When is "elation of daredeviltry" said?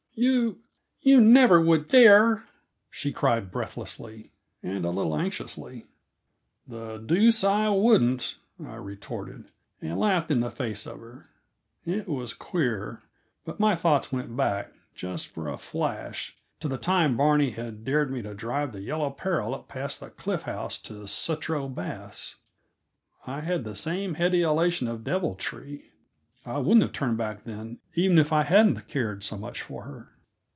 24.43-25.85